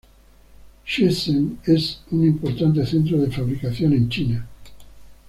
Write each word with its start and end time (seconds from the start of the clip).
Shenzhen 0.83 1.59
es 1.63 2.01
un 2.09 2.25
importante 2.25 2.83
centro 2.87 3.19
de 3.21 3.29
fabricación 3.29 3.93
en 3.93 4.09
China. 4.09 4.47